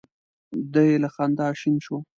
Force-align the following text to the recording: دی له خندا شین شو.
دی 0.73 0.89
له 1.03 1.09
خندا 1.15 1.47
شین 1.59 1.75
شو. 1.85 1.97